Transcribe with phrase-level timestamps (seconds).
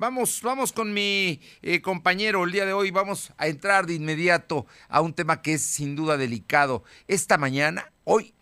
[0.00, 2.90] Vamos, vamos con mi eh, compañero el día de hoy.
[2.90, 6.84] Vamos a entrar de inmediato a un tema que es sin duda delicado.
[7.06, 8.32] Esta mañana, hoy,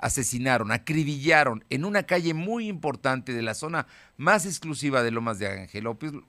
[0.00, 5.48] asesinaron, acribillaron en una calle muy importante de la zona más exclusiva de Lomas de
[5.48, 6.22] Angelópolis,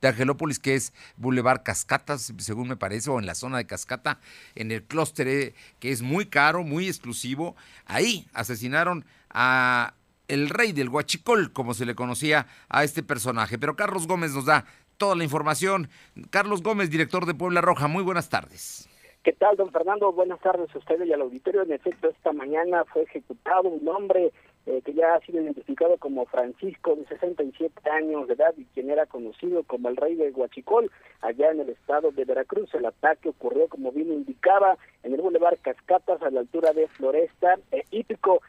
[0.00, 4.18] de Angelópolis que es Boulevard Cascatas, según me parece, o en la zona de Cascata,
[4.56, 7.54] en el clúster eh, que es muy caro, muy exclusivo.
[7.86, 9.94] Ahí asesinaron a
[10.32, 13.58] el rey del Huachicol, como se le conocía a este personaje.
[13.58, 14.64] Pero Carlos Gómez nos da
[14.96, 15.90] toda la información.
[16.30, 18.88] Carlos Gómez, director de Puebla Roja, muy buenas tardes.
[19.22, 20.10] ¿Qué tal, don Fernando?
[20.10, 21.62] Buenas tardes a ustedes y al auditorio.
[21.62, 24.32] En efecto, esta mañana fue ejecutado un hombre
[24.64, 28.90] eh, que ya ha sido identificado como Francisco, de 67 años de edad y quien
[28.90, 30.90] era conocido como el rey de Huachicol,
[31.20, 32.72] allá en el estado de Veracruz.
[32.74, 37.58] El ataque ocurrió, como bien indicaba, en el Boulevard Cascatas, a la altura de Floresta,
[37.70, 38.40] eh, hípico.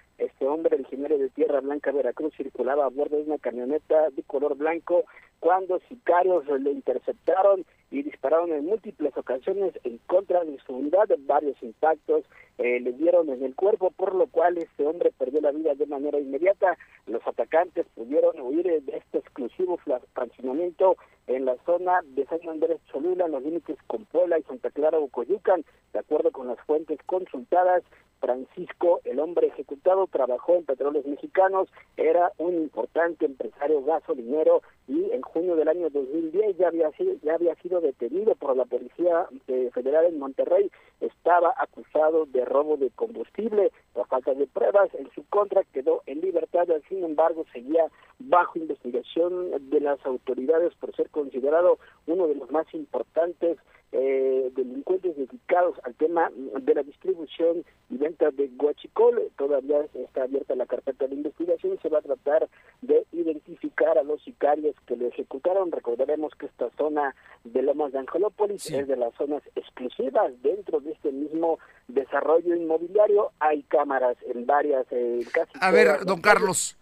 [0.44, 4.58] Este hombre originario de Tierra Blanca, Veracruz, circulaba a bordo de una camioneta de color
[4.58, 5.06] blanco
[5.40, 11.08] cuando sicarios le interceptaron y dispararon en múltiples ocasiones en contra de su unidad.
[11.27, 12.26] Varios impactos
[12.58, 15.85] eh, le dieron en el cuerpo, por lo cual este hombre perdió la vida de
[15.85, 16.76] manera inmediata.
[17.05, 19.77] Los atacantes pudieron huir de este exclusivo
[20.13, 24.72] fraccionamiento en la zona de San Andrés Cholula, en los límites con Puebla y Santa
[24.72, 25.63] Clara Coyucan.
[25.94, 27.84] De acuerdo con las fuentes consultadas,
[28.24, 35.22] Francisco, el hombre ejecutado, trabajó en Petróleos Mexicanos, era un importante empresario gasolinero y en
[35.22, 39.70] junio del año 2010 ya había sido, ya había sido detenido por la Policía eh,
[39.73, 40.71] Federal en Monterrey.
[41.01, 44.89] Estaba acusado de robo de combustible por falta de pruebas.
[44.95, 47.85] En su contra quedó en libertad, sin embargo seguía
[48.20, 53.57] bajo investigación de las autoridades por ser considerado uno de los más importantes
[53.95, 59.21] eh, delincuentes dedicados al tema de la distribución y venta de guachicol.
[59.37, 62.49] Todavía está abierta la carpeta de investigación y se va a tratar
[62.81, 65.72] de identificar a los sicarios que lo ejecutaron.
[65.72, 70.91] Recordaremos que esta zona de Lomas de Angelópolis es de las zonas exclusivas dentro de
[70.91, 73.31] este mismo desarrollo inmobiliario.
[73.39, 75.51] Hay cámaras en varias, eh, casi.
[75.59, 76.77] A ver, don Carlos.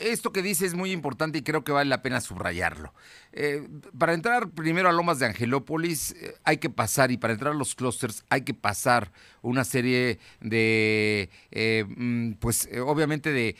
[0.00, 2.94] Esto que dice es muy importante y creo que vale la pena subrayarlo.
[3.32, 3.66] Eh,
[3.98, 7.56] para entrar primero a Lomas de Angelópolis eh, hay que pasar, y para entrar a
[7.56, 9.10] los clústeres hay que pasar
[9.42, 13.56] una serie de, eh, mm, pues obviamente de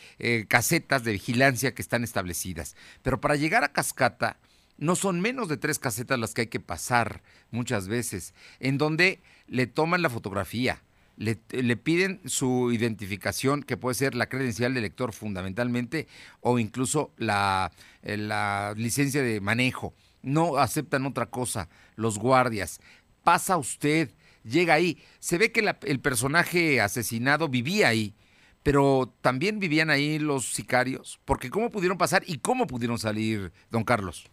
[0.49, 2.77] casetas de vigilancia que están establecidas.
[3.03, 4.39] Pero para llegar a Cascata
[4.77, 9.21] no son menos de tres casetas las que hay que pasar muchas veces, en donde
[9.49, 10.83] le toman la fotografía
[11.19, 16.07] le, piden su identificación, que puede ser la credencial de lector fundamentalmente,
[16.41, 19.95] o incluso la, eh, la licencia de manejo.
[20.23, 22.81] No aceptan otra cosa, los guardias.
[23.25, 24.11] Pasa usted,
[24.45, 24.99] llega ahí.
[25.19, 28.15] Se ve que el personaje asesinado vivía ahí,
[28.63, 33.83] pero también vivían ahí los sicarios, porque ¿cómo pudieron pasar y cómo pudieron salir, don
[33.85, 34.31] Carlos?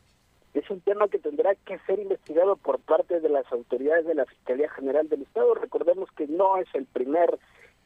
[0.59, 4.25] Es un tema que tendrá que ser investigado por parte de las autoridades de la
[4.25, 5.53] Fiscalía General del Estado.
[5.53, 7.37] Recordemos que no es el primer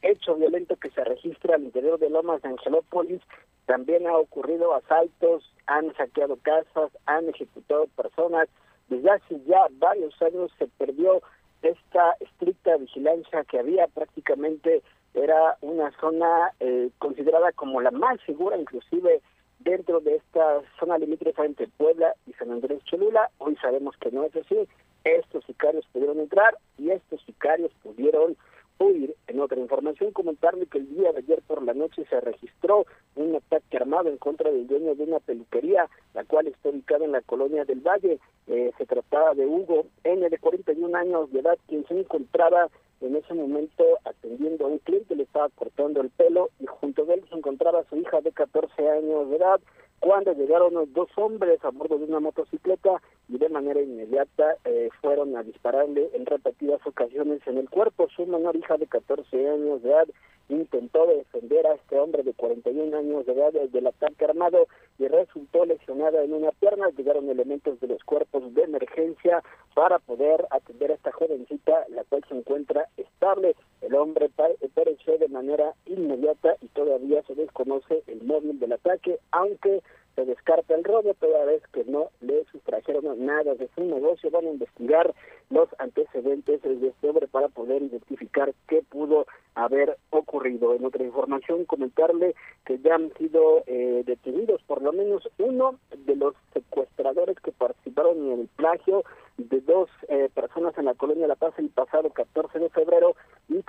[0.02, 3.22] hecho violento que se registra al interior de Lomas de Angelópolis.
[3.66, 8.48] También ha ocurrido asaltos, han saqueado casas, han ejecutado personas.
[8.88, 11.22] Desde hace ya varios años se perdió
[11.62, 14.82] esta estricta vigilancia que había prácticamente
[15.14, 19.22] era una zona eh, considerada como la más segura inclusive
[19.60, 23.30] dentro de esta zona limítrofe entre Puebla y San Andrés Cholula.
[23.38, 24.68] Hoy sabemos que no es así.
[25.04, 28.36] Estos sicarios pudieron entrar y estos sicarios pudieron
[28.80, 29.16] huir.
[29.28, 33.36] En otra información, comentarle que el día de ayer por la noche se registró un
[33.36, 37.22] ataque armado en contra del dueño de una peluquería, la cual está ubicada en la
[37.22, 38.20] colonia del Valle.
[38.48, 42.70] Eh, se trataba de Hugo N, de 41 años de edad, quien se encontraba
[43.02, 43.84] en ese momento
[44.30, 47.84] atendiendo a un cliente, le estaba cortando el pelo y junto a él se encontraba
[47.90, 49.60] su hija de 14 años de edad
[50.00, 54.90] cuando llegaron los dos hombres a bordo de una motocicleta y de manera inmediata eh,
[55.02, 58.08] fueron a dispararle en repetidas ocasiones en el cuerpo.
[58.16, 60.08] Su menor hija de 14 años de edad
[60.48, 64.68] intentó defender a este hombre de 41 años de edad del ataque armado
[64.98, 66.90] y resultó lesionada en una pierna.
[66.98, 69.44] Llegaron elementos de los cuerpos de emergencia
[69.76, 73.56] para poder atender a esta jovencita, la cual se encuentra estable.
[73.82, 74.30] El hombre
[74.74, 79.82] pereció de manera inmediata y todavía se desconoce el móvil del ataque, aunque
[80.16, 84.30] se descarta el robo toda vez que no le sustrajeron nada de su negocio.
[84.32, 85.14] Van a investigar
[85.50, 90.76] los antecedentes de este hombre para poder identificar qué pudo haber ocurrido.
[90.76, 92.36] En otra información, comentarle
[92.66, 98.18] que ya han sido eh, detenidos por lo menos uno de los secuestradores que participaron
[98.32, 99.04] en el plagio
[99.38, 103.16] de dos eh, personas en la colonia La Paz el pasado 14 de febrero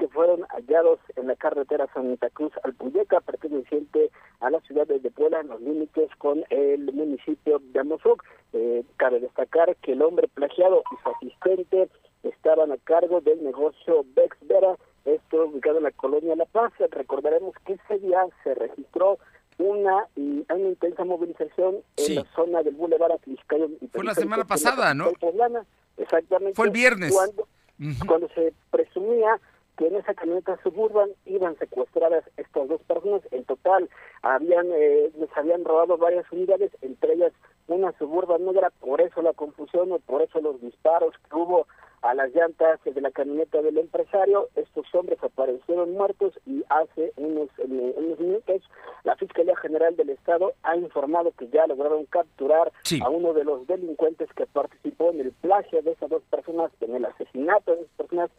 [0.00, 4.10] que fueron hallados en la carretera Santa Cruz Alpuyeca, perteneciente
[4.40, 8.24] a la ciudad de Puebla, en los límites con el municipio de Amozoc.
[8.54, 11.90] Eh, cabe destacar que el hombre plagiado y su asistente
[12.22, 14.74] estaban a cargo del negocio Bex Vera,
[15.04, 16.72] esto ubicado en la colonia La Paz.
[16.90, 19.18] Recordaremos que ese día se registró
[19.58, 23.68] una, una intensa movilización en la zona del Boulevard Atliscayo.
[23.92, 25.10] Fue la semana pasada, ¿no?
[25.98, 26.54] exactamente.
[26.54, 27.12] Fue el viernes.
[27.12, 27.46] Cuando,
[28.06, 29.38] cuando se presumía
[29.80, 33.22] que en esa camioneta suburban iban secuestradas estas dos personas.
[33.30, 33.88] En total,
[34.20, 37.32] habían eh, les habían robado varias unidades, entre ellas
[37.66, 41.66] una suburban negra, por eso la confusión o por eso los disparos que hubo
[42.02, 44.48] a las llantas de la camioneta del empresario.
[44.54, 48.62] Estos hombres aparecieron muertos y hace unos, eh, unos minutos
[49.04, 52.72] la Fiscalía General del Estado ha informado que ya lograron capturar
[53.02, 56.96] a uno de los delincuentes que participó en el plagio de esas dos personas, en
[56.96, 58.30] el asesinato de esas personas,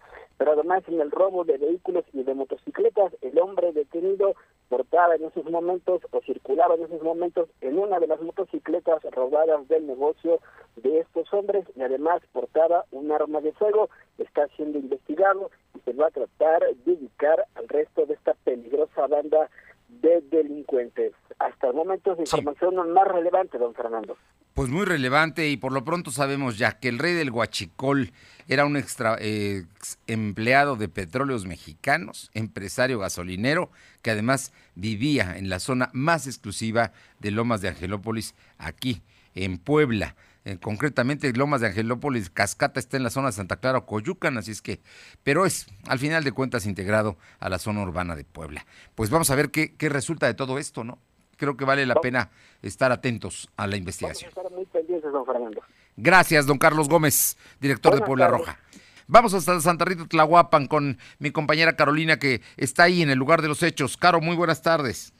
[0.42, 3.14] pero además en el robo de vehículos y de motocicletas.
[3.22, 4.34] El hombre detenido
[4.70, 9.68] portaba en esos momentos o circulaba en esos momentos en una de las motocicletas robadas
[9.68, 10.40] del negocio
[10.78, 15.94] de estos hombres y además portaba un arma de fuego, está siendo investigado y se
[15.94, 19.48] va a tratar de dedicar al resto de esta peligrosa banda
[19.90, 21.14] de delincuentes.
[21.40, 24.18] Hasta el momento es información más relevante, don Fernando.
[24.54, 28.12] Pues muy relevante y por lo pronto sabemos ya que el rey del Huachicol
[28.50, 29.64] era un extra, eh,
[30.08, 37.32] empleado de petróleos mexicanos, empresario gasolinero, que además vivía en la zona más exclusiva de
[37.32, 39.02] Lomas de Angelópolis, aquí
[39.36, 40.16] en Puebla.
[40.44, 44.38] Eh, concretamente Lomas de Angelópolis, Cascata está en la zona de Santa Clara o Coyucan,
[44.38, 44.82] así es que,
[45.24, 48.66] pero es al final de cuentas integrado a la zona urbana de Puebla.
[48.96, 50.98] Pues vamos a ver qué, qué resulta de todo esto, ¿no?
[51.42, 52.30] Creo que vale la pena
[52.62, 54.30] estar atentos a la investigación.
[54.36, 55.60] Vamos a estar muy pendientes, don Fernando.
[55.98, 58.60] Gracias, don Carlos Gómez, director de Puebla Roja.
[59.08, 63.42] Vamos hasta Santa Rita Tlahuapan con mi compañera Carolina que está ahí en el lugar
[63.42, 63.98] de los hechos.
[63.98, 65.14] Caro, muy buenas tardes.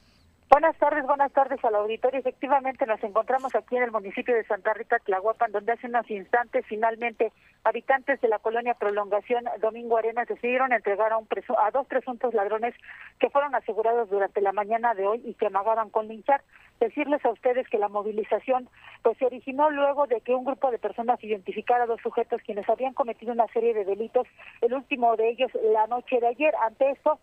[0.52, 2.20] Buenas tardes, buenas tardes al auditorio.
[2.20, 6.66] Efectivamente, nos encontramos aquí en el municipio de Santa Rita, Tlahuapan, donde hace unos instantes
[6.66, 7.32] finalmente
[7.64, 11.26] habitantes de la colonia Prolongación Domingo Arenas decidieron entregar a, un
[11.56, 12.74] a dos presuntos ladrones
[13.18, 16.42] que fueron asegurados durante la mañana de hoy y que amagaban con linchar.
[16.80, 18.68] Decirles a ustedes que la movilización
[19.02, 22.68] pues se originó luego de que un grupo de personas identificara a dos sujetos quienes
[22.68, 24.26] habían cometido una serie de delitos,
[24.60, 26.54] el último de ellos la noche de ayer.
[26.62, 27.18] Ante esto,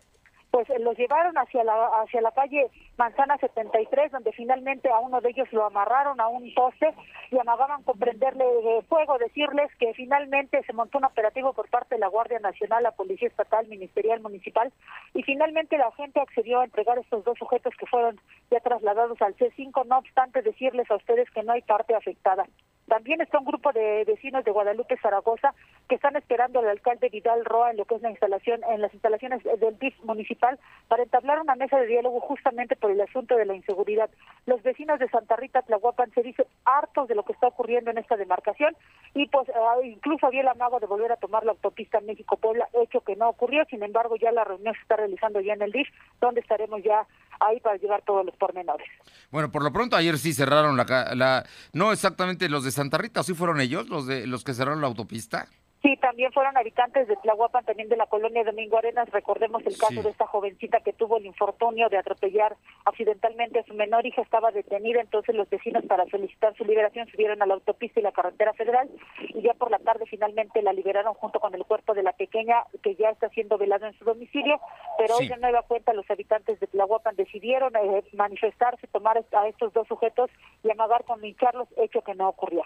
[0.50, 5.20] pues eh, los llevaron hacia la hacia la calle Manzana 73 donde finalmente a uno
[5.20, 6.92] de ellos lo amarraron a un poste
[7.30, 8.44] y amagaban con prenderle
[8.88, 12.92] fuego decirles que finalmente se montó un operativo por parte de la Guardia Nacional la
[12.92, 14.72] Policía Estatal Ministerial Municipal
[15.14, 18.20] y finalmente la gente accedió a entregar estos dos sujetos que fueron
[18.50, 22.46] ya trasladados al C5 no obstante decirles a ustedes que no hay parte afectada.
[22.90, 25.54] También está un grupo de vecinos de Guadalupe Zaragoza
[25.88, 28.92] que están esperando al alcalde Vidal Roa en lo que es la instalación en las
[28.92, 33.46] instalaciones del DIF municipal para entablar una mesa de diálogo justamente por el asunto de
[33.46, 34.10] la inseguridad.
[34.46, 37.98] Los vecinos de Santa Rita Tlahuapan se dicen hartos de lo que está ocurriendo en
[37.98, 38.74] esta demarcación
[39.14, 43.02] y pues ah, incluso había el amago de volver a tomar la autopista México-Puebla, hecho
[43.02, 45.88] que no ocurrió, sin embargo ya la reunión se está realizando ya en el DIF,
[46.20, 47.06] donde estaremos ya
[47.38, 48.88] ahí para llevar todos los pormenores.
[49.30, 53.22] Bueno, por lo pronto ayer sí cerraron la, la no exactamente los de Santa Rita,
[53.22, 55.46] ¿sí fueron ellos los de los que cerraron la autopista?
[55.82, 59.08] Sí, también fueron habitantes de Tlahuapan, también de la colonia Domingo Arenas.
[59.10, 62.54] Recordemos el caso de esta jovencita que tuvo el infortunio de atropellar
[62.84, 64.04] accidentalmente a su menor.
[64.04, 68.02] Hija, estaba detenida, entonces los vecinos para solicitar su liberación subieron a la autopista y
[68.02, 68.90] la carretera federal.
[69.30, 72.64] Y ya por la tarde finalmente la liberaron junto con el cuerpo de la pequeña
[72.82, 74.60] que ya está siendo velado en su domicilio,
[74.98, 79.72] pero hoy de nueva cuenta los habitantes de Tlahuapan decidieron eh, manifestarse, tomar a estos
[79.72, 80.30] dos sujetos
[80.62, 82.64] y amagar con lincharlos, hecho que no ocurrió.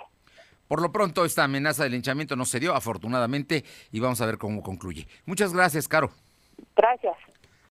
[0.68, 4.38] Por lo pronto, esta amenaza de linchamiento no se dio, afortunadamente, y vamos a ver
[4.38, 5.06] cómo concluye.
[5.26, 6.10] Muchas gracias, Caro.
[6.76, 7.16] Gracias.